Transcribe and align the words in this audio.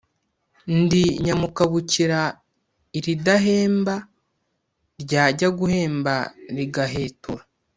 ndi 0.79 1.03
nyamukabukira 1.25 2.19
ilidahemba, 2.97 3.95
lyajya 5.01 5.47
guhemba 5.59 6.13
ligahetura. 6.55 7.43